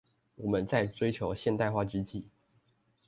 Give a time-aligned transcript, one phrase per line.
[0.37, 2.23] 我們在追求現代化之際